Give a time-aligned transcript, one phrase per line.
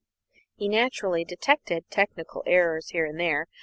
[0.55, 3.45] He naturally detected technical errors here and there.